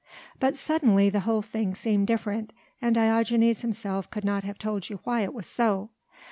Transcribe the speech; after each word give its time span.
But 0.39 0.55
suddenly 0.55 1.11
the 1.11 1.19
whole 1.29 1.43
thing 1.43 1.75
seemed 1.75 2.07
different, 2.07 2.53
and 2.81 2.95
Diogenes 2.95 3.61
himself 3.61 4.09
could 4.09 4.25
not 4.25 4.43
have 4.43 4.57
told 4.57 4.89
you 4.89 4.99
why 5.03 5.21
it 5.21 5.31
was 5.31 5.45
so. 5.45 5.91